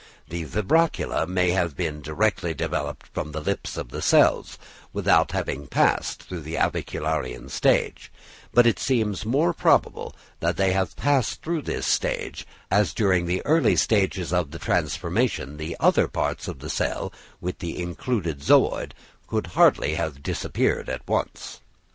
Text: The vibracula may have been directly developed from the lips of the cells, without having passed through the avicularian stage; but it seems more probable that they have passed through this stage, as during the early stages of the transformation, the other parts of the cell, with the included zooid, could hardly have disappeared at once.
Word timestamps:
The 0.29 0.45
vibracula 0.45 1.27
may 1.27 1.51
have 1.51 1.77
been 1.77 2.01
directly 2.01 2.55
developed 2.55 3.05
from 3.13 3.31
the 3.33 3.39
lips 3.39 3.77
of 3.77 3.89
the 3.89 4.01
cells, 4.01 4.57
without 4.93 5.31
having 5.31 5.67
passed 5.67 6.23
through 6.23 6.39
the 6.41 6.55
avicularian 6.55 7.51
stage; 7.51 8.11
but 8.51 8.65
it 8.65 8.79
seems 8.79 9.27
more 9.27 9.53
probable 9.53 10.15
that 10.39 10.57
they 10.57 10.71
have 10.71 10.95
passed 10.95 11.43
through 11.43 11.61
this 11.61 11.85
stage, 11.85 12.47
as 12.71 12.95
during 12.95 13.27
the 13.27 13.45
early 13.45 13.75
stages 13.75 14.33
of 14.33 14.49
the 14.49 14.57
transformation, 14.57 15.57
the 15.57 15.77
other 15.79 16.07
parts 16.07 16.47
of 16.47 16.57
the 16.61 16.69
cell, 16.71 17.13
with 17.39 17.59
the 17.59 17.79
included 17.79 18.39
zooid, 18.39 18.93
could 19.27 19.45
hardly 19.53 19.93
have 19.93 20.23
disappeared 20.23 20.89
at 20.89 21.07
once. 21.07 21.59